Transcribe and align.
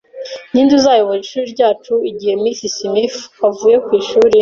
Ninde 0.51 0.73
uzayobora 0.79 1.19
ishuri 1.23 1.45
ryacu 1.53 1.93
igihe 2.09 2.33
Miss 2.43 2.59
Smith 2.77 3.17
avuye 3.49 3.77
ku 3.85 3.89
ishuri? 4.01 4.37